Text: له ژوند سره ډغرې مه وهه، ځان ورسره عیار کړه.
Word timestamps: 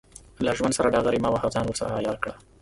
له 0.45 0.51
ژوند 0.57 0.75
سره 0.77 0.91
ډغرې 0.95 1.19
مه 1.23 1.29
وهه، 1.31 1.47
ځان 1.55 1.65
ورسره 1.67 1.91
عیار 1.99 2.17
کړه. 2.23 2.33